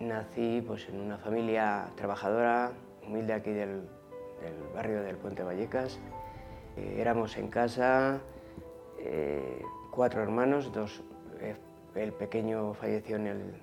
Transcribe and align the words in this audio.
nací 0.00 0.62
pues, 0.66 0.88
en 0.88 1.00
una 1.00 1.18
familia 1.18 1.90
trabajadora, 1.96 2.72
humilde 3.06 3.32
aquí 3.32 3.50
del, 3.50 3.88
barrio 4.74 5.02
del 5.02 5.16
Puente 5.16 5.42
Vallecas. 5.42 5.98
Eh, 6.76 6.96
éramos 6.98 7.36
en 7.36 7.48
casa 7.48 8.20
eh, 8.98 9.62
cuatro 9.90 10.22
hermanos, 10.22 10.72
dos, 10.72 11.02
eh, 11.40 11.56
el 11.94 12.12
pequeño 12.12 12.74
falleció 12.74 13.16
en 13.16 13.26
el 13.26 13.54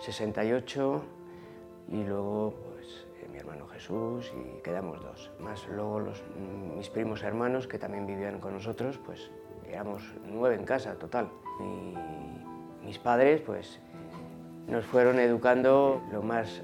68 0.00 1.04
y 1.90 2.04
luego 2.04 2.54
pues, 2.74 3.06
mi 3.30 3.38
hermano 3.38 3.66
Jesús 3.68 4.32
y 4.34 4.60
quedamos 4.62 5.00
dos. 5.00 5.30
Más 5.38 5.66
luego 5.68 6.00
los, 6.00 6.22
mis 6.76 6.88
primos 6.90 7.22
hermanos 7.22 7.68
que 7.68 7.78
también 7.78 8.06
vivían 8.06 8.40
con 8.40 8.54
nosotros, 8.54 8.98
pues 8.98 9.30
éramos 9.68 10.02
nueve 10.26 10.56
en 10.56 10.64
casa 10.64 10.94
total. 10.94 11.30
Y 11.60 11.94
mis 12.84 12.98
padres 12.98 13.40
pues 13.42 13.80
nos 14.68 14.84
fueron 14.84 15.18
educando 15.18 16.02
lo 16.12 16.22
más 16.22 16.62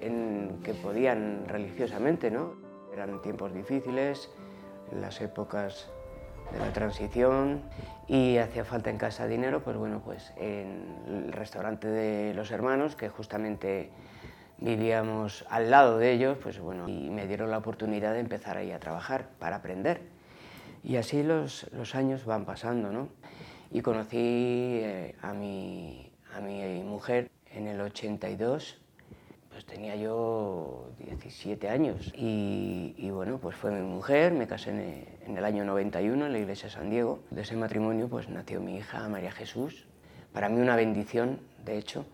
en 0.00 0.60
que 0.64 0.74
podían 0.74 1.44
religiosamente, 1.46 2.30
¿no? 2.30 2.54
Eran 2.92 3.22
tiempos 3.22 3.54
difíciles, 3.54 4.30
las 5.00 5.20
épocas 5.20 5.90
de 6.52 6.58
la 6.58 6.72
transición 6.72 7.62
y 8.08 8.38
hacía 8.38 8.64
falta 8.64 8.90
en 8.90 8.98
casa 8.98 9.26
dinero, 9.26 9.62
pues 9.62 9.76
bueno, 9.76 10.02
pues 10.04 10.32
en 10.36 10.96
el 11.06 11.32
restaurante 11.32 11.88
de 11.88 12.34
los 12.34 12.50
hermanos, 12.50 12.96
que 12.96 13.08
justamente 13.08 13.90
vivíamos 14.58 15.44
al 15.50 15.70
lado 15.70 15.98
de 15.98 16.12
ellos, 16.12 16.38
pues 16.42 16.58
bueno, 16.60 16.88
y 16.88 17.10
me 17.10 17.26
dieron 17.26 17.50
la 17.50 17.58
oportunidad 17.58 18.12
de 18.12 18.20
empezar 18.20 18.56
ahí 18.56 18.72
a 18.72 18.80
trabajar 18.80 19.28
para 19.38 19.56
aprender. 19.56 20.00
Y 20.84 20.96
así 20.96 21.22
los, 21.22 21.70
los 21.72 21.94
años 21.94 22.24
van 22.24 22.44
pasando, 22.44 22.90
¿no? 22.90 23.08
Y 23.70 23.80
conocí 23.80 24.80
eh, 24.82 25.14
a 25.22 25.32
mi 25.32 26.11
a 26.34 26.40
mi 26.40 26.82
mujer 26.82 27.30
en 27.50 27.66
el 27.66 27.80
82, 27.80 28.78
pues 29.50 29.66
tenía 29.66 29.96
yo 29.96 30.90
17 30.98 31.68
años. 31.68 32.12
Y, 32.16 33.10
bueno, 33.10 33.38
pues 33.38 33.56
fue 33.56 33.70
mi 33.70 33.82
mujer, 33.82 34.32
me 34.32 34.46
casé 34.46 34.70
en, 35.26 35.36
el 35.36 35.44
año 35.44 35.64
91 35.64 36.26
en 36.26 36.32
la 36.32 36.38
iglesia 36.38 36.68
de 36.68 36.74
San 36.74 36.90
Diego. 36.90 37.20
De 37.30 37.42
ese 37.42 37.56
matrimonio 37.56 38.08
pues 38.08 38.28
nació 38.28 38.60
mi 38.60 38.76
hija 38.76 39.08
María 39.08 39.32
Jesús. 39.32 39.86
Para 40.32 40.48
mí 40.48 40.60
una 40.60 40.76
bendición, 40.76 41.40
de 41.64 41.78
hecho. 41.78 42.06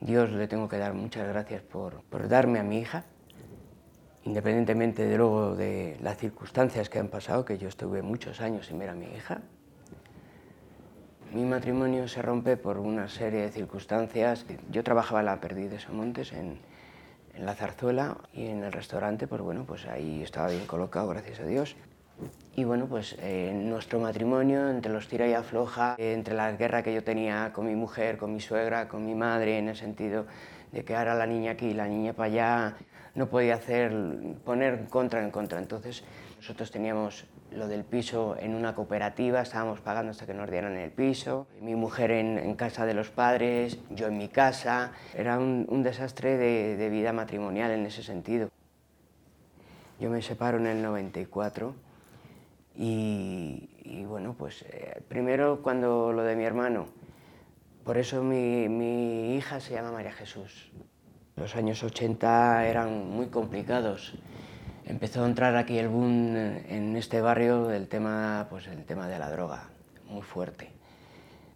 Dios 0.00 0.30
le 0.30 0.46
tengo 0.46 0.68
que 0.68 0.76
dar 0.76 0.92
muchas 0.92 1.26
gracias 1.26 1.62
por, 1.62 2.02
por 2.02 2.28
darme 2.28 2.58
a 2.58 2.62
mi 2.62 2.78
hija, 2.78 3.04
independientemente 4.24 5.06
de 5.06 5.16
luego 5.16 5.56
de 5.56 5.96
las 6.02 6.18
circunstancias 6.18 6.90
que 6.90 6.98
han 6.98 7.08
pasado, 7.08 7.46
que 7.46 7.56
yo 7.56 7.68
estuve 7.68 8.02
muchos 8.02 8.42
años 8.42 8.66
sin 8.66 8.78
ver 8.78 8.90
a 8.90 8.94
mi 8.94 9.06
hija, 9.06 9.40
mi 11.36 11.44
matrimonio 11.44 12.08
se 12.08 12.22
rompe 12.22 12.56
por 12.56 12.78
una 12.78 13.08
serie 13.08 13.42
de 13.42 13.50
circunstancias. 13.50 14.46
Yo 14.70 14.82
trabajaba 14.82 15.20
en 15.20 15.26
la 15.26 15.38
Perdiz 15.38 15.70
de 15.70 15.78
Somontes, 15.78 16.32
en, 16.32 16.58
en 17.34 17.44
la 17.44 17.54
zarzuela, 17.54 18.16
y 18.32 18.46
en 18.46 18.64
el 18.64 18.72
restaurante, 18.72 19.26
pues 19.26 19.42
bueno, 19.42 19.64
pues 19.66 19.84
ahí 19.84 20.22
estaba 20.22 20.48
bien 20.48 20.66
colocado, 20.66 21.08
gracias 21.08 21.40
a 21.40 21.44
Dios. 21.44 21.76
Y 22.54 22.64
bueno, 22.64 22.86
pues 22.86 23.16
eh, 23.20 23.52
nuestro 23.54 24.00
matrimonio, 24.00 24.70
entre 24.70 24.90
los 24.90 25.08
tira 25.08 25.28
y 25.28 25.34
afloja, 25.34 25.96
entre 25.98 26.34
la 26.34 26.52
guerra 26.52 26.82
que 26.82 26.94
yo 26.94 27.04
tenía 27.04 27.52
con 27.52 27.66
mi 27.66 27.74
mujer, 27.74 28.16
con 28.16 28.32
mi 28.32 28.40
suegra, 28.40 28.88
con 28.88 29.04
mi 29.04 29.14
madre, 29.14 29.58
en 29.58 29.68
el 29.68 29.76
sentido 29.76 30.24
de 30.72 30.86
que 30.86 30.96
ahora 30.96 31.14
la 31.14 31.26
niña 31.26 31.50
aquí, 31.50 31.74
la 31.74 31.86
niña 31.86 32.14
para 32.14 32.28
allá, 32.28 32.76
no 33.14 33.28
podía 33.28 33.56
hacer, 33.56 33.92
poner 34.42 34.86
contra 34.88 35.22
en 35.22 35.30
contra. 35.30 35.58
Entonces, 35.58 36.02
nosotros 36.38 36.70
teníamos 36.70 37.26
lo 37.52 37.68
del 37.68 37.84
piso 37.84 38.36
en 38.38 38.54
una 38.54 38.74
cooperativa, 38.74 39.40
estábamos 39.40 39.80
pagando 39.80 40.10
hasta 40.10 40.26
que 40.26 40.34
nos 40.34 40.50
dieran 40.50 40.76
el 40.76 40.90
piso, 40.90 41.46
mi 41.60 41.74
mujer 41.74 42.10
en, 42.10 42.54
casa 42.54 42.86
de 42.86 42.94
los 42.94 43.10
padres, 43.10 43.78
yo 43.90 44.06
en 44.06 44.18
mi 44.18 44.28
casa, 44.28 44.92
era 45.14 45.38
un, 45.38 45.82
desastre 45.82 46.36
de, 46.36 46.88
vida 46.90 47.12
matrimonial 47.12 47.70
en 47.70 47.86
ese 47.86 48.02
sentido. 48.02 48.50
Yo 49.98 50.10
me 50.10 50.22
separo 50.22 50.58
en 50.58 50.66
el 50.66 50.82
94 50.82 51.74
y, 52.76 54.04
bueno, 54.06 54.34
pues 54.36 54.62
eh, 54.68 55.02
primero 55.08 55.62
cuando 55.62 56.12
lo 56.12 56.22
de 56.22 56.36
mi 56.36 56.44
hermano, 56.44 56.86
por 57.84 57.96
eso 57.96 58.22
mi, 58.22 58.68
mi 58.68 59.36
hija 59.36 59.60
se 59.60 59.74
llama 59.74 59.92
María 59.92 60.12
Jesús. 60.12 60.70
Los 61.36 61.54
años 61.54 61.82
80 61.82 62.66
eran 62.66 63.10
muy 63.10 63.26
complicados 63.26 64.14
empezó 64.86 65.24
a 65.24 65.26
entrar 65.26 65.56
aquí 65.56 65.78
el 65.78 65.88
boom 65.88 66.36
en 66.36 66.96
este 66.96 67.20
barrio 67.20 67.66
del 67.66 67.88
tema, 67.88 68.46
pues 68.48 68.66
el 68.68 68.84
tema 68.84 69.08
de 69.08 69.18
la 69.18 69.30
droga, 69.30 69.64
muy 70.08 70.22
fuerte. 70.22 70.70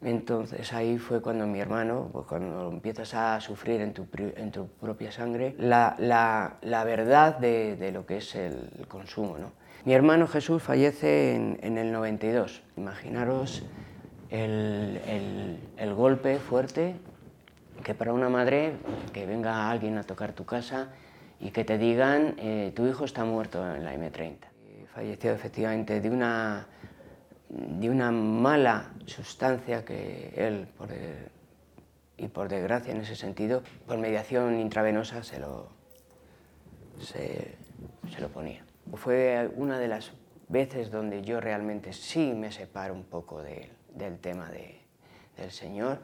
Entonces 0.02 0.72
ahí 0.72 0.98
fue 0.98 1.20
cuando 1.20 1.46
mi 1.46 1.60
hermano, 1.60 2.08
pues 2.12 2.26
cuando 2.26 2.70
empiezas 2.70 3.12
a 3.14 3.40
sufrir 3.40 3.82
en 3.82 3.92
tu, 3.92 4.06
en 4.16 4.50
tu 4.50 4.66
propia 4.66 5.12
sangre, 5.12 5.54
la, 5.58 5.94
la, 5.98 6.56
la 6.62 6.84
verdad 6.84 7.38
de, 7.38 7.76
de, 7.76 7.92
lo 7.92 8.06
que 8.06 8.16
es 8.16 8.34
el 8.34 8.86
consumo. 8.88 9.36
¿no? 9.36 9.52
Mi 9.84 9.92
hermano 9.92 10.26
Jesús 10.26 10.62
fallece 10.62 11.34
en, 11.34 11.58
en 11.62 11.76
el 11.76 11.92
92. 11.92 12.62
Imaginaros 12.78 13.62
el, 14.30 15.00
el, 15.06 15.58
el 15.76 15.94
golpe 15.94 16.38
fuerte 16.38 16.94
que 17.84 17.94
para 17.94 18.14
una 18.14 18.30
madre 18.30 18.72
que 19.12 19.26
venga 19.26 19.70
alguien 19.70 19.98
a 19.98 20.04
tocar 20.04 20.32
tu 20.32 20.46
casa 20.46 20.88
y 21.40 21.50
que 21.50 21.64
te 21.64 21.78
digan 21.78 22.34
eh, 22.38 22.72
tu 22.74 22.86
hijo 22.86 23.04
está 23.04 23.24
muerto 23.24 23.64
en 23.74 23.84
la 23.84 23.94
M30. 23.94 24.36
Falleció 24.94 25.32
efectivamente 25.32 26.00
de 26.00 26.10
una, 26.10 26.66
de 27.48 27.88
una 27.88 28.10
mala 28.10 28.92
sustancia 29.06 29.84
que 29.84 30.32
él, 30.36 30.66
por 30.76 30.88
y 32.20 32.28
por 32.28 32.48
desgracia 32.48 32.92
en 32.92 33.00
ese 33.00 33.16
sentido, 33.16 33.62
por 33.86 33.98
mediación 33.98 34.60
intravenosa 34.60 35.22
se 35.22 35.40
lo, 35.40 35.68
se, 36.98 37.56
se 38.12 38.20
lo 38.20 38.28
ponía. 38.28 38.62
Fue 38.94 39.50
una 39.56 39.78
de 39.78 39.88
las 39.88 40.12
veces 40.48 40.90
donde 40.90 41.22
yo 41.22 41.40
realmente 41.40 41.94
sí 41.94 42.34
me 42.34 42.52
separo 42.52 42.92
un 42.92 43.04
poco 43.04 43.42
de, 43.42 43.70
del 43.94 44.18
tema 44.18 44.50
de, 44.50 44.80
del 45.38 45.50
Señor, 45.50 46.00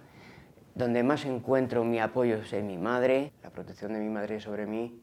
donde 0.74 1.02
más 1.02 1.26
encuentro 1.26 1.84
mi 1.84 1.98
apoyo 1.98 2.36
es 2.36 2.52
en 2.54 2.66
mi 2.66 2.78
madre, 2.78 3.32
la 3.42 3.50
protección 3.50 3.92
de 3.92 3.98
mi 3.98 4.08
madre 4.08 4.40
sobre 4.40 4.66
mí, 4.66 5.02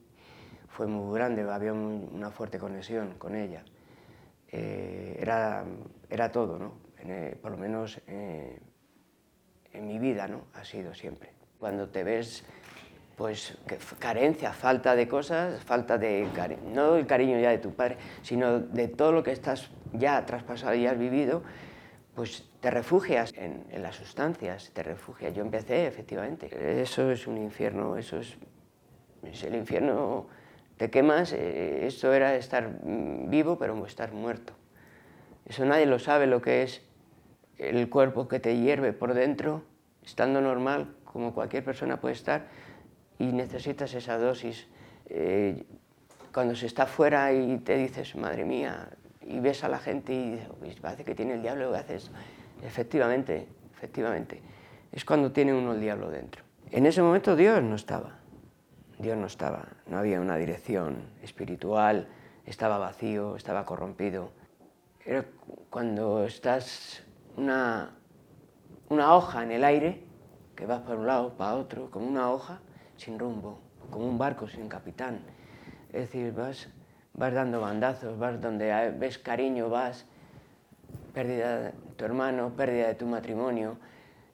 fue 0.73 0.87
muy 0.87 1.15
grande, 1.15 1.43
había 1.49 1.71
una 1.71 2.31
fuerte 2.31 2.57
conexión 2.57 3.13
con 3.19 3.35
ella. 3.35 3.63
Eh, 4.51 5.17
era, 5.19 5.63
era 6.09 6.31
todo, 6.31 6.57
¿no? 6.57 6.73
Eh, 6.97 7.37
por 7.39 7.51
lo 7.51 7.57
menos 7.57 8.01
eh, 8.07 8.59
en 9.71 9.87
mi 9.87 9.99
vida 9.99 10.27
¿no? 10.27 10.45
ha 10.55 10.65
sido 10.65 10.93
siempre. 10.95 11.31
Cuando 11.59 11.89
te 11.89 12.03
ves 12.03 12.43
pues 13.15 13.55
carencia, 13.99 14.51
falta 14.51 14.95
de 14.95 15.07
cosas, 15.07 15.63
falta 15.63 15.99
de 15.99 16.27
no 16.73 16.95
el 16.95 17.05
cariño 17.05 17.39
ya 17.39 17.51
de 17.51 17.59
tu 17.59 17.73
padre, 17.75 17.97
sino 18.23 18.59
de 18.59 18.87
todo 18.87 19.11
lo 19.11 19.21
que 19.21 19.31
estás 19.31 19.69
ya 19.93 20.25
traspasado 20.25 20.73
y 20.73 20.87
has 20.87 20.97
vivido, 20.97 21.43
pues 22.15 22.49
te 22.59 22.71
refugias 22.71 23.31
en, 23.35 23.65
las 23.79 23.97
sustancias, 23.97 24.71
te 24.73 24.81
refugias. 24.81 25.35
Yo 25.35 25.43
empecé, 25.43 25.85
efectivamente. 25.85 26.81
Eso 26.81 27.11
es 27.11 27.27
un 27.27 27.37
infierno, 27.37 27.95
eso 27.97 28.17
es, 28.17 28.35
es 29.23 29.43
el 29.43 29.55
infierno 29.55 30.27
te 30.77 30.89
quemas, 30.89 31.33
eh, 31.33 31.85
esto 31.85 32.13
era 32.13 32.35
estar 32.35 32.67
mm, 32.83 33.29
vivo, 33.29 33.57
pero 33.57 33.85
estar 33.85 34.11
muerto. 34.11 34.53
Eso 35.45 35.65
nadie 35.65 35.85
lo 35.85 35.99
sabe, 35.99 36.27
lo 36.27 36.41
que 36.41 36.63
es 36.63 36.81
el 37.57 37.89
cuerpo 37.89 38.27
que 38.27 38.39
te 38.39 38.57
hierve 38.57 38.93
por 38.93 39.13
dentro, 39.13 39.63
estando 40.03 40.41
normal, 40.41 40.95
como 41.03 41.33
cualquier 41.33 41.63
persona 41.63 41.99
puede 41.99 42.15
estar, 42.15 42.47
y 43.19 43.25
necesitas 43.25 43.93
esa 43.93 44.17
dosis. 44.17 44.67
Eh, 45.07 45.63
cuando 46.33 46.55
se 46.55 46.65
está 46.65 46.87
fuera 46.87 47.31
y 47.31 47.57
te 47.59 47.77
dices, 47.77 48.15
madre 48.15 48.43
mía, 48.43 48.89
y 49.21 49.39
ves 49.39 49.63
a 49.63 49.69
la 49.69 49.79
gente 49.79 50.13
y 50.13 50.31
dices, 50.31 50.79
parece 50.81 51.03
que 51.03 51.13
tiene 51.13 51.33
el 51.33 51.41
diablo, 51.41 51.71
¿qué 51.71 51.77
haces? 51.77 52.11
Efectivamente, 52.63 53.47
efectivamente. 53.75 54.41
Es 54.91 55.05
cuando 55.05 55.31
tiene 55.31 55.53
uno 55.53 55.73
el 55.73 55.81
diablo 55.81 56.09
dentro. 56.09 56.43
En 56.71 56.85
ese 56.85 57.01
momento 57.01 57.35
Dios 57.35 57.61
no 57.61 57.75
estaba. 57.75 58.22
Dios 59.03 59.17
no 59.17 59.27
estaba, 59.27 59.65
no 59.85 59.97
había 59.97 60.21
una 60.21 60.37
dirección 60.37 61.09
espiritual, 61.21 62.07
estaba 62.45 62.77
vacío, 62.77 63.35
estaba 63.35 63.65
corrompido. 63.65 64.31
Cuando 65.69 66.23
estás 66.23 67.03
una, 67.35 67.97
una 68.87 69.13
hoja 69.13 69.43
en 69.43 69.51
el 69.51 69.65
aire, 69.65 70.05
que 70.55 70.65
vas 70.65 70.79
para 70.83 70.95
un 70.97 71.05
lado, 71.05 71.33
para 71.33 71.55
otro, 71.55 71.91
como 71.91 72.07
una 72.07 72.31
hoja 72.31 72.61
sin 72.95 73.19
rumbo, 73.19 73.59
como 73.91 74.07
un 74.07 74.17
barco 74.17 74.47
sin 74.47 74.69
capitán. 74.69 75.19
Es 75.91 76.03
decir, 76.03 76.31
vas, 76.31 76.69
vas 77.13 77.33
dando 77.33 77.59
bandazos, 77.59 78.17
vas 78.17 78.39
donde 78.39 78.91
ves 78.91 79.17
cariño, 79.17 79.69
vas, 79.69 80.05
pérdida 81.13 81.59
de 81.59 81.71
tu 81.97 82.05
hermano, 82.05 82.53
pérdida 82.55 82.87
de 82.87 82.95
tu 82.95 83.05
matrimonio, 83.05 83.75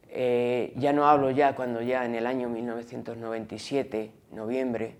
eh, 0.09 0.73
ya 0.75 0.93
no 0.93 1.07
hablo 1.07 1.31
ya 1.31 1.55
cuando 1.55 1.81
ya 1.81 2.05
en 2.05 2.13
el 2.13 2.27
año 2.27 2.49
1997, 2.49 4.18
noviembre, 4.31 4.97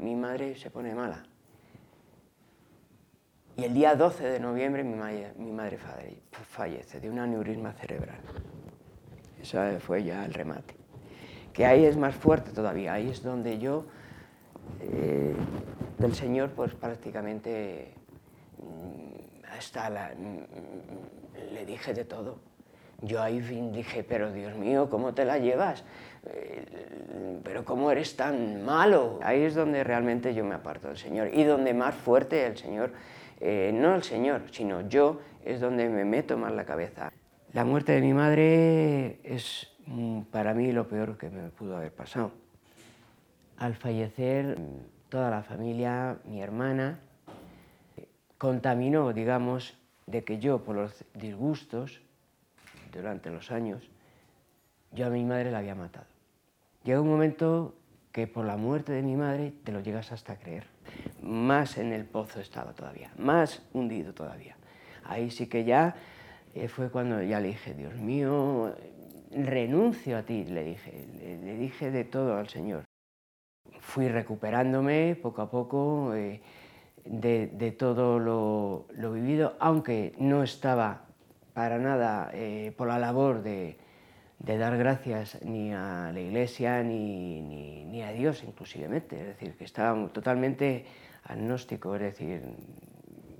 mi 0.00 0.14
madre 0.14 0.56
se 0.56 0.70
pone 0.70 0.94
mala. 0.94 1.24
Y 3.56 3.64
el 3.64 3.74
día 3.74 3.94
12 3.94 4.24
de 4.24 4.40
noviembre 4.40 4.82
mi 4.82 4.94
madre, 4.94 5.32
mi 5.36 5.52
madre 5.52 5.78
fallece 6.48 7.00
de 7.00 7.10
un 7.10 7.18
aneurisma 7.18 7.72
cerebral. 7.72 8.20
Eso 9.40 9.58
fue 9.80 10.04
ya 10.04 10.24
el 10.24 10.32
remate. 10.32 10.74
que 11.52 11.66
ahí 11.66 11.84
es 11.84 11.98
más 11.98 12.14
fuerte 12.14 12.50
todavía, 12.52 12.94
ahí 12.94 13.10
es 13.10 13.22
donde 13.22 13.58
yo 13.58 13.84
eh, 14.80 15.34
del 15.98 16.14
Señor 16.14 16.52
pues 16.52 16.74
prácticamente 16.74 17.92
mm, 18.58 19.44
hasta 19.58 19.90
la, 19.90 20.14
mm, 20.16 21.52
le 21.52 21.66
dije 21.66 21.92
de 21.92 22.04
todo. 22.04 22.38
Yo 23.02 23.20
ahí 23.20 23.40
dije, 23.40 24.04
pero 24.04 24.32
Dios 24.32 24.54
mío, 24.56 24.88
¿cómo 24.88 25.12
te 25.12 25.24
la 25.24 25.38
llevas? 25.38 25.84
Eh, 26.24 26.64
pero 27.42 27.64
¿cómo 27.64 27.90
eres 27.90 28.14
tan 28.16 28.64
malo? 28.64 29.18
Ahí 29.22 29.42
es 29.42 29.56
donde 29.56 29.82
realmente 29.82 30.34
yo 30.34 30.44
me 30.44 30.54
aparto 30.54 30.86
del 30.86 30.96
Señor 30.96 31.30
y 31.34 31.42
donde 31.42 31.74
más 31.74 31.96
fuerte 31.96 32.46
el 32.46 32.56
Señor, 32.56 32.92
eh, 33.40 33.72
no 33.74 33.96
el 33.96 34.04
Señor, 34.04 34.42
sino 34.52 34.88
yo, 34.88 35.20
es 35.44 35.60
donde 35.60 35.88
me 35.88 36.04
meto 36.04 36.38
más 36.38 36.52
la 36.52 36.64
cabeza. 36.64 37.12
La 37.52 37.64
muerte 37.64 37.90
de 37.90 38.00
mi 38.00 38.14
madre 38.14 39.18
es 39.24 39.68
mm, 39.86 40.22
para 40.30 40.54
mí 40.54 40.70
lo 40.70 40.86
peor 40.86 41.18
que 41.18 41.28
me 41.28 41.48
pudo 41.48 41.76
haber 41.76 41.92
pasado. 41.92 42.30
Al 43.58 43.74
fallecer, 43.74 44.58
toda 45.08 45.28
la 45.28 45.42
familia, 45.42 46.18
mi 46.24 46.40
hermana, 46.40 47.00
contaminó, 48.38 49.12
digamos, 49.12 49.76
de 50.06 50.22
que 50.22 50.38
yo, 50.38 50.62
por 50.62 50.76
los 50.76 51.04
disgustos, 51.14 52.00
durante 52.92 53.30
los 53.30 53.50
años, 53.50 53.88
yo 54.92 55.06
a 55.06 55.10
mi 55.10 55.24
madre 55.24 55.50
la 55.50 55.58
había 55.58 55.74
matado. 55.74 56.06
Llega 56.84 57.00
un 57.00 57.08
momento 57.08 57.74
que 58.12 58.26
por 58.26 58.44
la 58.44 58.56
muerte 58.56 58.92
de 58.92 59.02
mi 59.02 59.16
madre 59.16 59.52
te 59.64 59.72
lo 59.72 59.80
llegas 59.80 60.12
hasta 60.12 60.34
a 60.34 60.38
creer. 60.38 60.66
Más 61.22 61.78
en 61.78 61.92
el 61.92 62.04
pozo 62.04 62.40
estaba 62.40 62.72
todavía, 62.72 63.10
más 63.16 63.62
hundido 63.72 64.12
todavía. 64.12 64.56
Ahí 65.04 65.30
sí 65.30 65.46
que 65.46 65.64
ya 65.64 65.96
eh, 66.54 66.68
fue 66.68 66.90
cuando 66.90 67.22
ya 67.22 67.40
le 67.40 67.48
dije, 67.48 67.74
Dios 67.74 67.94
mío, 67.94 68.74
renuncio 69.30 70.18
a 70.18 70.22
ti, 70.22 70.44
le 70.44 70.64
dije, 70.64 71.06
le, 71.42 71.56
dije 71.56 71.90
de 71.90 72.04
todo 72.04 72.36
al 72.36 72.48
Señor. 72.48 72.84
Fui 73.80 74.08
recuperándome 74.08 75.16
poco 75.20 75.42
a 75.42 75.50
poco 75.50 76.14
eh, 76.14 76.42
de, 77.04 77.74
todo 77.78 78.18
lo, 78.18 78.86
lo 78.92 79.12
vivido, 79.12 79.56
aunque 79.58 80.14
no 80.18 80.42
estaba 80.42 81.06
para 81.54 81.78
nada 81.78 82.30
eh, 82.32 82.72
por 82.76 82.88
la 82.88 82.98
labor 82.98 83.42
de, 83.42 83.76
dar 84.38 84.76
gracias 84.76 85.40
ni 85.42 85.72
a 85.72 86.10
la 86.12 86.20
Iglesia 86.20 86.82
ni, 86.82 88.02
a 88.02 88.12
Dios 88.12 88.42
inclusivemente, 88.42 89.20
es 89.20 89.26
decir, 89.26 89.54
que 89.56 89.64
estaba 89.64 90.08
totalmente 90.08 90.84
agnóstico, 91.24 91.94
es 91.94 92.02
decir, 92.02 92.42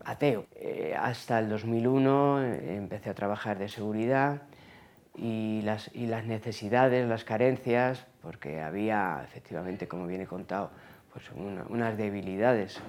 ateo. 0.04 0.46
Eh, 0.54 0.94
hasta 0.98 1.38
el 1.38 1.48
2001 1.48 2.42
eh, 2.42 2.76
empecé 2.76 3.10
a 3.10 3.14
trabajar 3.14 3.58
de 3.58 3.68
seguridad 3.68 4.42
y 5.16 5.62
las, 5.62 5.90
y 5.94 6.06
las 6.06 6.24
necesidades, 6.24 7.08
las 7.08 7.24
carencias, 7.24 8.06
porque 8.22 8.60
había 8.60 9.22
efectivamente, 9.24 9.88
como 9.88 10.06
viene 10.06 10.26
contado, 10.26 10.70
pues 11.12 11.30
unas 11.34 11.96
debilidades, 11.98 12.80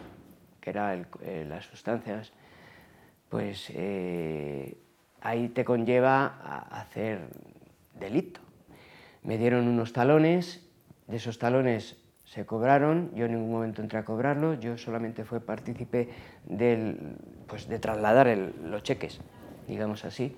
que 0.61 0.69
eran 0.69 1.07
las 1.49 1.65
sustancias, 1.65 2.31
pues 3.27 3.69
ahí 5.23 5.49
te 5.49 5.65
conlleva 5.65 6.25
a 6.43 6.81
hacer 6.81 7.21
delito. 7.99 8.41
Me 9.23 9.37
dieron 9.37 9.67
unos 9.67 9.93
talones, 9.93 10.67
de 11.07 11.17
esos 11.17 11.39
talones 11.39 11.97
se 12.25 12.45
cobraron, 12.45 13.11
yo 13.15 13.25
en 13.25 13.33
ningún 13.33 13.51
momento 13.51 13.81
entré 13.81 13.99
a 13.99 14.05
cobrarlo, 14.05 14.55
yo 14.55 14.77
solamente 14.77 15.23
fui 15.23 15.39
partícipe 15.39 16.09
del, 16.45 17.15
pues 17.47 17.67
de 17.67 17.79
trasladar 17.79 18.27
los 18.63 18.83
cheques, 18.83 19.21
digamos 19.67 20.03
así. 20.03 20.35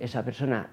Esa 0.00 0.24
persona 0.24 0.70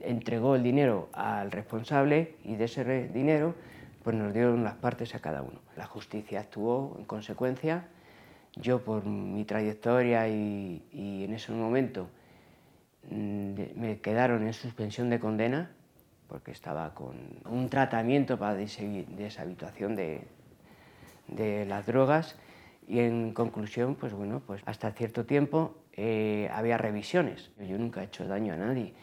entregó 0.00 0.56
el 0.56 0.62
dinero 0.62 1.08
al 1.12 1.50
responsable 1.50 2.36
y 2.44 2.56
de 2.56 2.64
ese 2.64 3.08
dinero 3.08 3.54
pues 4.02 4.16
nos 4.16 4.34
dieron 4.34 4.64
las 4.64 4.74
partes 4.74 5.14
a 5.14 5.20
cada 5.20 5.42
uno. 5.42 5.60
La 5.76 5.86
justicia 5.86 6.40
actuó 6.40 6.96
en 6.98 7.04
consecuencia. 7.04 7.86
Yo 8.56 8.84
por 8.84 9.06
mi 9.06 9.44
trayectoria 9.44 10.28
y, 10.28 10.82
en 10.92 11.32
ese 11.32 11.52
momento 11.52 12.08
me 13.10 14.00
quedaron 14.00 14.46
en 14.46 14.52
suspensión 14.52 15.10
de 15.10 15.20
condena 15.20 15.70
porque 16.28 16.50
estaba 16.50 16.94
con 16.94 17.16
un 17.44 17.68
tratamiento 17.68 18.38
para 18.38 18.54
deshabituación 18.54 19.96
de, 19.96 20.22
de 21.28 21.66
las 21.66 21.86
drogas 21.86 22.36
y 22.88 23.00
en 23.00 23.32
conclusión, 23.32 23.94
pues 23.94 24.12
bueno, 24.12 24.42
pues 24.46 24.62
hasta 24.66 24.90
cierto 24.92 25.24
tiempo 25.24 25.76
eh, 25.92 26.48
había 26.52 26.78
revisiones. 26.78 27.50
Yo 27.58 27.78
nunca 27.78 28.02
he 28.02 28.06
hecho 28.06 28.26
daño 28.26 28.54
a 28.54 28.56
nadie, 28.56 28.94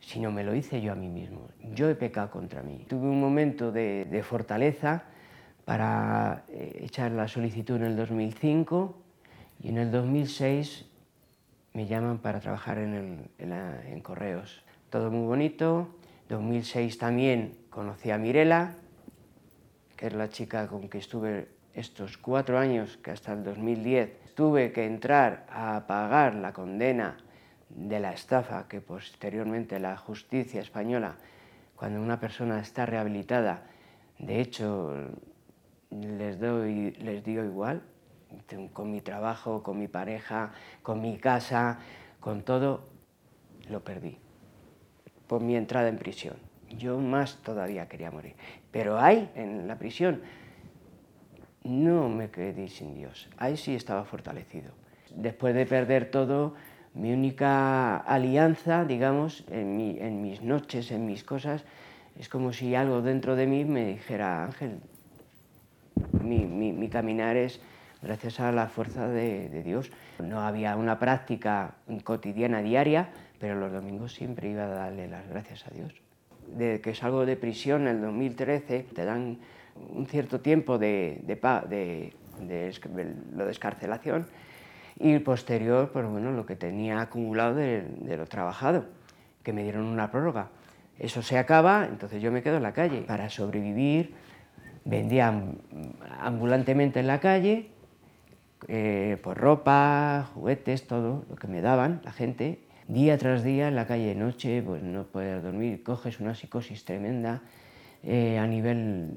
sino 0.00 0.30
me 0.30 0.44
lo 0.44 0.54
hice 0.54 0.80
yo 0.80 0.92
a 0.92 0.94
mí 0.94 1.08
mismo. 1.08 1.48
Yo 1.74 1.88
he 1.88 1.94
pecado 1.94 2.30
contra 2.30 2.62
mí. 2.62 2.84
Tuve 2.88 3.06
un 3.06 3.20
momento 3.20 3.72
de, 3.72 4.24
fortaleza 4.24 5.04
para 5.64 6.44
eh, 6.48 6.80
echar 6.84 7.12
la 7.12 7.28
solicitud 7.28 7.76
en 7.76 7.84
el 7.84 7.96
2005 7.96 8.96
y 9.62 9.68
en 9.68 9.78
el 9.78 9.90
2006 9.90 10.86
me 11.72 11.86
llaman 11.86 12.18
para 12.18 12.40
trabajar 12.40 12.78
en, 12.78 14.00
correos. 14.02 14.62
Todo 14.90 15.10
muy 15.10 15.26
bonito. 15.26 15.88
2006 16.28 16.98
también 16.98 17.56
conocí 17.70 18.10
a 18.10 18.18
Mirela, 18.18 18.74
que 19.96 20.06
es 20.06 20.12
la 20.12 20.28
chica 20.28 20.66
con 20.66 20.88
que 20.88 20.98
estuve 20.98 21.48
estos 21.74 22.18
cuatro 22.18 22.58
años, 22.58 22.98
que 22.98 23.10
hasta 23.10 23.32
el 23.32 23.44
2010 23.44 24.34
tuve 24.34 24.72
que 24.72 24.86
entrar 24.86 25.46
a 25.50 25.86
pagar 25.86 26.34
la 26.34 26.52
condena 26.52 27.16
de 27.68 28.00
la 28.00 28.12
estafa 28.12 28.68
que 28.68 28.80
posteriormente 28.80 29.78
la 29.80 29.96
justicia 29.96 30.60
española, 30.60 31.16
cuando 31.74 32.00
una 32.00 32.20
persona 32.20 32.60
está 32.60 32.86
rehabilitada, 32.86 33.62
de 34.18 34.40
hecho 34.40 34.94
les, 35.90 36.38
doy, 36.38 36.92
les 36.92 37.24
digo 37.24 37.42
igual, 37.42 37.82
con 38.72 38.90
mi 38.90 39.00
trabajo, 39.00 39.62
con 39.62 39.78
mi 39.78 39.88
pareja, 39.88 40.52
con 40.82 41.00
mi 41.00 41.18
casa, 41.18 41.78
con 42.20 42.42
todo, 42.42 42.88
lo 43.68 43.82
perdí 43.82 44.18
por 45.32 45.40
mi 45.40 45.56
entrada 45.56 45.88
en 45.88 45.96
prisión. 45.96 46.36
Yo 46.76 46.98
más 46.98 47.38
todavía 47.38 47.88
quería 47.88 48.10
morir. 48.10 48.34
Pero 48.70 48.98
ahí, 49.00 49.30
en 49.34 49.66
la 49.66 49.78
prisión, 49.78 50.20
no 51.64 52.10
me 52.10 52.28
quedé 52.28 52.68
sin 52.68 52.94
Dios. 52.94 53.30
Ahí 53.38 53.56
sí 53.56 53.74
estaba 53.74 54.04
fortalecido. 54.04 54.72
Después 55.14 55.54
de 55.54 55.64
perder 55.64 56.10
todo, 56.10 56.54
mi 56.92 57.14
única 57.14 57.96
alianza, 57.96 58.84
digamos, 58.84 59.44
en, 59.48 60.20
mis 60.20 60.42
noches, 60.42 60.90
en 60.90 61.06
mis 61.06 61.24
cosas, 61.24 61.64
es 62.18 62.28
como 62.28 62.52
si 62.52 62.74
algo 62.74 63.00
dentro 63.00 63.34
de 63.34 63.46
mí 63.46 63.64
me 63.64 63.86
dijera, 63.86 64.44
Ángel, 64.44 64.80
mi 66.20 66.88
caminar 66.90 67.38
es 67.38 67.58
gracias 68.02 68.40
a 68.40 68.52
la 68.52 68.66
fuerza 68.68 69.08
de, 69.08 69.62
Dios. 69.62 69.90
No 70.18 70.40
había 70.40 70.76
una 70.76 70.98
práctica 70.98 71.74
cotidiana 72.04 72.62
diaria, 72.62 73.10
pero 73.38 73.54
los 73.54 73.72
domingos 73.72 74.12
siempre 74.12 74.50
iba 74.50 74.64
a 74.64 74.68
darle 74.68 75.08
las 75.08 75.28
gracias 75.28 75.66
a 75.66 75.70
Dios. 75.70 75.92
Desde 76.46 76.80
que 76.80 76.94
salgo 76.94 77.24
de 77.24 77.36
prisión 77.36 77.82
en 77.82 77.96
el 77.96 78.00
2013, 78.02 78.86
te 78.94 79.04
dan 79.04 79.38
un 79.94 80.06
cierto 80.06 80.40
tiempo 80.40 80.78
de, 80.78 81.20
de, 81.24 82.12
lo 83.34 83.44
de 83.44 83.50
escarcelación 83.50 84.26
y 84.98 85.18
posterior, 85.20 85.90
pues 85.92 86.04
bueno, 86.06 86.32
lo 86.32 86.44
que 86.44 86.56
tenía 86.56 87.00
acumulado 87.00 87.54
de, 87.54 87.82
de 87.82 88.16
lo 88.16 88.26
trabajado, 88.26 88.86
que 89.42 89.52
me 89.52 89.62
dieron 89.62 89.84
una 89.84 90.10
prórroga. 90.10 90.48
Eso 90.98 91.22
se 91.22 91.38
acaba, 91.38 91.86
entonces 91.86 92.20
yo 92.20 92.30
me 92.30 92.42
quedo 92.42 92.58
en 92.58 92.62
la 92.62 92.72
calle. 92.72 93.00
Para 93.02 93.30
sobrevivir, 93.30 94.14
vendía 94.84 95.32
ambulantemente 96.20 97.00
en 97.00 97.06
la 97.06 97.18
calle 97.18 97.70
eh, 98.68 99.18
pues 99.22 99.36
ropa, 99.36 100.28
juguetes, 100.34 100.86
todo 100.86 101.24
lo 101.28 101.36
que 101.36 101.46
me 101.48 101.60
daban 101.60 102.00
la 102.04 102.12
gente. 102.12 102.60
Día 102.88 103.16
tras 103.18 103.44
día 103.44 103.68
en 103.68 103.76
la 103.76 103.86
calle 103.86 104.08
de 104.08 104.14
noche, 104.14 104.62
pues 104.62 104.82
no 104.82 105.04
puedes 105.04 105.42
dormir, 105.42 105.82
coges 105.82 106.20
una 106.20 106.34
psicosis 106.34 106.84
tremenda 106.84 107.42
eh, 108.02 108.38
a 108.38 108.46
nivel 108.46 109.10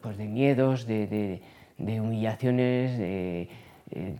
pues, 0.00 0.16
de 0.16 0.26
miedos, 0.26 0.86
de, 0.86 1.40
humillaciones, 1.78 2.98
de, 2.98 3.48
eh, 3.90 4.16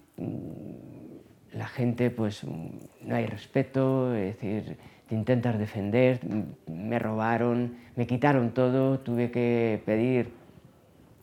la 1.53 1.67
gente 1.67 2.11
pues 2.11 2.45
no 2.45 3.15
hay 3.15 3.27
respeto, 3.27 4.15
es 4.15 4.35
decir, 4.35 4.77
te 5.09 5.15
intentas 5.15 5.59
defender, 5.59 6.21
me 6.67 6.99
robaron, 6.99 7.77
me 7.97 8.07
quitaron 8.07 8.53
todo, 8.53 9.01
tuve 9.01 9.31
que 9.31 9.83
pedir, 9.85 10.31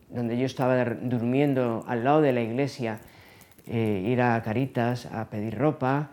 donde 0.09 0.37
yo 0.37 0.45
estaba 0.45 0.83
durmiendo 0.85 1.85
al 1.87 2.03
lado 2.03 2.21
de 2.21 2.33
la 2.33 2.41
iglesia, 2.41 2.99
eh, 3.69 4.03
ir 4.05 4.21
a 4.21 4.41
Caritas 4.41 5.05
a 5.05 5.29
pedir 5.29 5.57
ropa. 5.57 6.11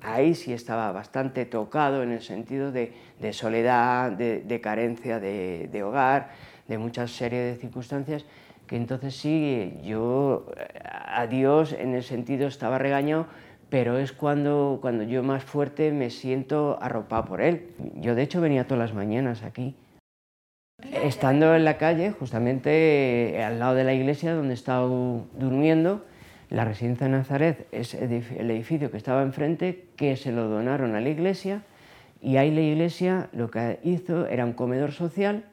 Ahí 0.00 0.34
sí 0.34 0.52
estaba 0.52 0.92
bastante 0.92 1.44
tocado 1.44 2.02
en 2.02 2.12
el 2.12 2.22
sentido 2.22 2.72
de, 2.72 2.92
soledad, 3.32 4.12
de, 4.12 4.60
carencia 4.60 5.18
de, 5.18 5.82
hogar, 5.82 6.30
de 6.68 6.78
muchas 6.78 7.10
series 7.10 7.54
de 7.54 7.60
circunstancias, 7.60 8.24
que 8.66 8.76
entonces 8.76 9.16
sí, 9.16 9.74
yo 9.82 10.46
a 10.84 11.26
Dios 11.26 11.72
en 11.72 11.94
el 11.94 12.04
sentido 12.04 12.46
estaba 12.46 12.78
regañado, 12.78 13.26
pero 13.70 13.98
es 13.98 14.12
cuando, 14.12 14.78
cuando 14.80 15.02
yo 15.02 15.22
más 15.24 15.42
fuerte 15.42 15.90
me 15.90 16.10
siento 16.10 16.78
arropado 16.80 17.24
por 17.24 17.40
Él. 17.40 17.70
Yo 17.96 18.14
de 18.14 18.22
hecho 18.22 18.40
venía 18.40 18.68
todas 18.68 18.78
las 18.78 18.94
mañanas 18.94 19.42
aquí 19.42 19.74
Estando 20.80 21.56
en 21.56 21.64
la 21.64 21.76
calle, 21.76 22.12
justamente 22.12 23.34
eh, 23.36 23.42
al 23.42 23.58
lado 23.58 23.74
de 23.74 23.82
la 23.82 23.94
iglesia 23.94 24.32
donde 24.32 24.54
estaba 24.54 24.86
durmiendo, 24.86 26.04
la 26.50 26.64
residencia 26.64 27.06
de 27.06 27.12
Nazaret 27.12 27.68
es 27.72 27.94
el 27.94 28.50
edificio 28.50 28.90
que 28.90 28.96
estaba 28.96 29.22
enfrente, 29.22 29.86
que 29.96 30.16
se 30.16 30.32
lo 30.32 30.48
donaron 30.48 30.94
a 30.94 31.00
la 31.00 31.08
iglesia, 31.08 31.62
y 32.20 32.36
ahí 32.36 32.50
la 32.50 32.62
iglesia 32.62 33.28
lo 33.32 33.50
que 33.50 33.78
hizo 33.84 34.26
era 34.26 34.44
un 34.44 34.52
comedor 34.52 34.92
social, 34.92 35.44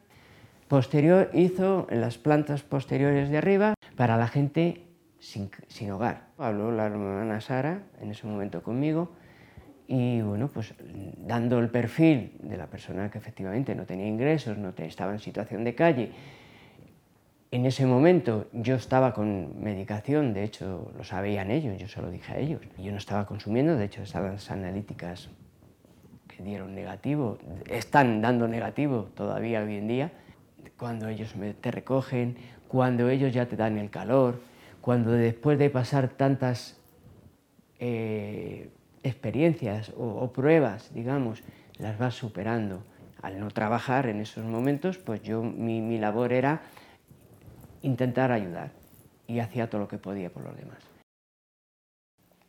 posterior 0.67 1.29
hizo 1.33 1.87
en 1.89 2.01
las 2.01 2.17
plantas 2.17 2.63
posteriores 2.63 3.29
de 3.29 3.37
arriba 3.37 3.73
para 3.95 4.17
la 4.17 4.27
gente 4.27 4.81
sin, 5.19 5.51
sin 5.67 5.91
hogar. 5.91 6.27
Habló 6.37 6.71
la 6.71 6.85
hermana 6.85 7.39
Sara 7.41 7.83
en 8.01 8.11
ese 8.11 8.25
momento 8.25 8.63
conmigo, 8.63 9.11
y 9.87 10.21
bueno, 10.21 10.47
pues 10.47 10.73
dando 11.17 11.59
el 11.59 11.69
perfil 11.69 12.31
de 12.39 12.57
la 12.57 12.65
persona 12.67 13.11
que 13.11 13.19
efectivamente 13.19 13.75
no 13.75 13.85
tenía 13.85 14.07
ingresos, 14.07 14.57
no 14.57 14.73
estaba 14.77 15.11
en 15.11 15.19
situación 15.19 15.63
de 15.63 15.75
calle, 15.75 16.11
en 17.55 17.65
ese 17.65 17.85
momento 17.85 18.47
yo 18.51 18.75
estaba 18.75 19.13
con 19.13 19.63
medicación, 19.63 20.33
de 20.33 20.43
hecho 20.43 20.91
lo 20.97 21.05
sabían 21.05 21.51
ellos, 21.51 21.77
yo 21.77 21.87
se 21.87 22.01
lo 22.01 22.11
dije 22.11 22.33
a 22.33 22.37
ellos. 22.37 22.59
Yo 22.77 22.91
no 22.91 22.97
estaba 22.97 23.25
consumiendo, 23.25 23.77
de 23.77 23.85
hecho 23.85 24.03
esas 24.03 24.51
analíticas 24.51 25.29
que 26.27 26.43
dieron 26.43 26.75
negativo, 26.75 27.37
están 27.69 28.21
dando 28.21 28.49
negativo 28.49 29.07
todavía 29.15 29.63
hoy 29.63 29.77
en 29.77 29.87
día, 29.87 30.11
cuando 30.75 31.07
ellos 31.07 31.33
te 31.61 31.71
recogen, 31.71 32.35
cuando 32.67 33.09
ellos 33.09 33.33
ya 33.33 33.45
te 33.45 33.55
dan 33.55 33.77
el 33.77 33.89
calor, 33.89 34.41
cuando 34.81 35.11
después 35.11 35.57
de 35.57 35.69
pasar 35.69 36.09
tantas 36.09 36.77
eh, 37.79 38.69
experiencias 39.01 39.93
o, 39.95 40.29
pruebas, 40.33 40.93
digamos, 40.93 41.41
las 41.77 41.97
vas 41.97 42.15
superando. 42.15 42.83
Al 43.21 43.39
no 43.39 43.49
trabajar 43.49 44.07
en 44.07 44.19
esos 44.19 44.43
momentos, 44.43 44.97
pues 44.97 45.23
yo, 45.23 45.41
mi 45.41 45.97
labor 45.97 46.33
era 46.33 46.61
intentar 47.85 48.31
ayudar 48.31 48.71
y 49.27 49.39
hacía 49.39 49.69
todo 49.69 49.81
lo 49.81 49.87
que 49.87 49.97
podía 49.97 50.31
por 50.31 50.43
los 50.43 50.55
demás. 50.57 50.79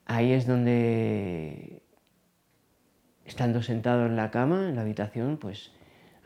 Ahí 0.05 0.33
es 0.33 0.47
donde, 0.47 1.83
estando 3.25 3.63
sentado 3.63 4.07
en 4.07 4.17
la 4.17 4.31
cama, 4.31 4.69
en 4.69 4.77
la 4.77 4.83
habitación, 4.83 5.37
pues 5.37 5.73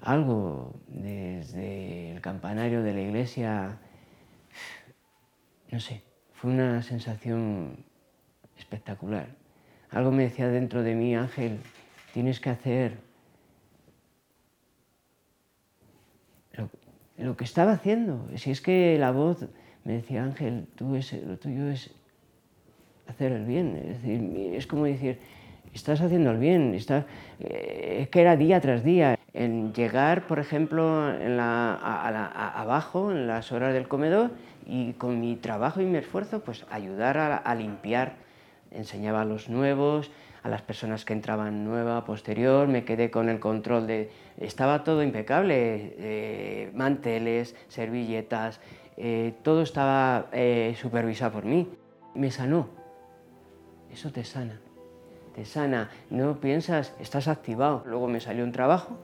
algo 0.03 0.81
desde 0.89 2.13
el 2.13 2.21
campanario 2.21 2.83
de 2.83 2.95
la 2.95 3.01
iglesia, 3.01 3.79
no 5.71 5.81
sé, 5.81 6.03
fue 6.33 6.51
una 6.51 6.83
sensación 6.83 7.85
espectacular 8.59 9.41
algo 9.91 10.13
me 10.13 10.23
decía 10.23 10.49
dentro 10.49 10.83
de 10.83 10.95
mí, 10.95 11.17
Ángel, 11.17 11.59
tienes 12.13 12.39
que 12.39 12.51
hacer 12.51 12.99
lo, 17.21 17.37
que 17.37 17.45
estaba 17.45 17.73
haciendo. 17.73 18.29
Si 18.37 18.51
es 18.51 18.61
que 18.61 18.97
la 18.99 19.11
voz 19.11 19.47
me 19.85 19.95
decía, 19.95 20.25
Ángel, 20.25 20.67
tú 20.75 20.97
es, 20.97 21.13
lo 21.13 21.37
tuyo 21.39 21.69
es 21.71 21.91
hacer 23.09 23.33
el 23.33 23.45
bien. 23.45 23.77
Es, 23.77 24.03
decir, 24.03 24.55
es 24.55 24.67
como 24.67 24.85
decir, 24.85 25.19
estás 25.73 26.01
haciendo 26.01 26.31
el 26.31 26.39
bien. 26.39 26.75
Eh, 26.75 27.99
es 28.03 28.09
que 28.09 28.21
era 28.21 28.37
día 28.37 28.61
tras 28.61 28.85
día. 28.85 29.19
En 29.33 29.73
llegar, 29.73 30.27
por 30.27 30.39
ejemplo, 30.39 31.15
en 31.15 31.37
la, 31.37 31.75
abajo, 31.75 33.13
en 33.13 33.27
las 33.27 33.53
horas 33.53 33.73
del 33.73 33.87
comedor, 33.87 34.33
y 34.67 34.93
con 34.95 35.21
mi 35.21 35.37
trabajo 35.37 35.81
y 35.81 35.85
mi 35.85 35.99
esfuerzo, 35.99 36.41
pues 36.41 36.67
ayudar 36.71 37.43
a 37.45 37.55
limpiar 37.55 38.15
enseñaba 38.71 39.23
a 39.23 39.25
los 39.25 39.49
nuevos, 39.49 40.11
a 40.43 40.49
las 40.49 40.63
personas 40.63 41.05
que 41.05 41.13
entraban 41.13 41.65
nueva, 41.65 42.05
posterior, 42.05 42.69
me 42.69 42.85
quedé 42.85 43.11
con 43.11 43.29
el 43.29 43.41
control 43.41 43.87
de... 43.87 44.11
Estaba 44.39 44.85
todo 44.85 45.03
impecable, 45.03 45.95
eh, 45.99 46.71
manteles, 46.75 47.55
servilletas, 47.69 48.61
eh, 48.97 49.35
todo 49.43 49.63
estaba 49.63 50.27
eh, 50.33 50.75
supervisado 50.81 51.33
por 51.33 51.45
mí. 51.45 51.69
Me 52.15 52.31
sanó, 52.31 52.69
eso 53.93 54.11
te 54.11 54.25
sana, 54.25 54.61
te 55.35 55.45
sana, 55.45 55.91
no 56.11 56.41
piensas, 56.41 56.95
estás 57.01 57.29
activado. 57.29 57.83
Luego 57.87 58.09
me 58.09 58.21
salió 58.21 58.45
un 58.45 58.53
trabajo 58.53 58.97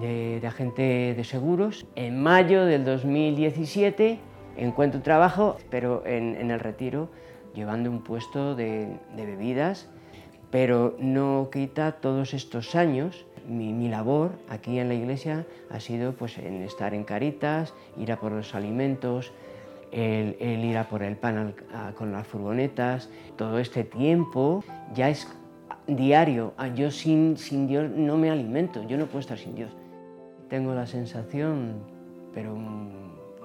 de, 0.00 0.40
agente 0.46 1.14
de 1.14 1.24
seguros. 1.24 1.86
En 1.96 2.22
mayo 2.22 2.64
del 2.64 2.84
2017 2.84 4.18
encuentro 4.56 5.00
trabajo, 5.02 5.56
pero 5.70 6.04
en 6.06 6.50
el 6.50 6.60
retiro 6.60 7.08
llevando 7.54 7.90
un 7.90 8.02
puesto 8.02 8.54
de, 8.54 8.98
bebidas, 9.16 9.88
pero 10.50 10.96
no 10.98 11.48
quita 11.52 11.92
todos 11.92 12.34
estos 12.34 12.74
años. 12.74 13.26
Mi, 13.48 13.88
labor 13.88 14.32
aquí 14.48 14.78
en 14.78 14.88
la 14.88 14.94
iglesia 14.94 15.46
ha 15.70 15.80
sido 15.80 16.12
pues, 16.12 16.38
en 16.38 16.62
estar 16.62 16.94
en 16.94 17.04
Caritas, 17.04 17.74
ir 17.96 18.12
a 18.12 18.20
por 18.20 18.32
los 18.32 18.54
alimentos, 18.54 19.32
el, 19.90 20.36
ir 20.40 20.76
a 20.76 20.88
por 20.88 21.02
el 21.02 21.16
pan 21.16 21.54
con 21.96 22.12
las 22.12 22.26
furgonetas. 22.26 23.08
Todo 23.36 23.58
este 23.58 23.82
tiempo 23.82 24.62
ya 24.94 25.08
es 25.08 25.26
diario. 25.86 26.52
Ah, 26.58 26.68
yo 26.68 26.90
sin, 26.90 27.36
sin 27.36 27.66
Dios 27.66 27.90
no 27.90 28.16
me 28.16 28.30
alimento, 28.30 28.86
yo 28.86 28.98
no 28.98 29.06
puedo 29.06 29.20
estar 29.20 29.38
sin 29.38 29.54
Dios. 29.54 29.72
Tengo 30.48 30.74
la 30.74 30.86
sensación, 30.86 31.82
pero 32.34 32.56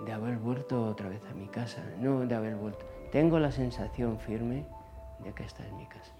de 0.05 0.11
haber 0.11 0.37
vuelto 0.37 0.85
otra 0.85 1.09
vez 1.09 1.21
a 1.31 1.33
mi 1.33 1.47
casa, 1.47 1.83
no 1.99 2.25
de 2.27 2.35
haber 2.35 2.55
vuelto 2.55 2.85
tengo 3.15 3.39
la 3.39 3.49
sensación 3.49 4.19
firme 4.19 4.65
de 5.23 5.31
que 5.31 5.45
está 5.45 5.65
en 5.65 5.77
mi 5.77 5.85
casa. 5.85 6.11